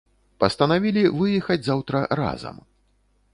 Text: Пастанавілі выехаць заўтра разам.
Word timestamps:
Пастанавілі 0.43 1.03
выехаць 1.19 1.59
заўтра 1.67 2.01
разам. 2.21 2.57